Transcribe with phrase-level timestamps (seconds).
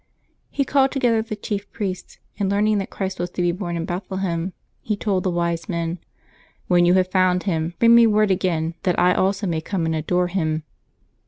[0.49, 3.85] He called together the chief priests, and learning that Christ was to be born in
[3.85, 5.99] Bethlehem, he told the Wise Men:*^
[6.67, 9.93] When you have found Him, bring me word again, that I also may come and
[9.93, 10.63] adore Him.''